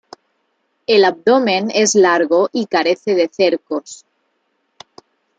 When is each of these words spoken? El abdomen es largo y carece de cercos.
El 0.87 1.05
abdomen 1.05 1.69
es 1.71 1.93
largo 1.93 2.49
y 2.51 2.65
carece 2.65 3.13
de 3.13 3.29
cercos. 3.31 4.03